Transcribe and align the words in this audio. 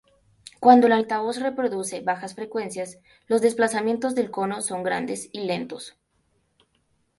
Cuando 0.59 0.87
el 0.87 0.93
altavoz 0.93 1.37
reproduce 1.37 1.99
bajas 2.01 2.33
frecuencias, 2.33 2.97
los 3.27 3.39
desplazamientos 3.41 4.15
del 4.15 4.31
cono 4.31 4.63
son 4.63 4.81
grandes 4.81 5.29
y 5.31 5.41
lentos. 5.41 5.95